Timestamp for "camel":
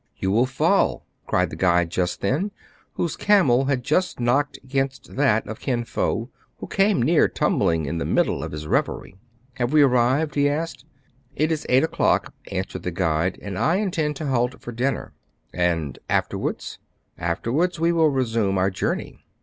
3.15-3.65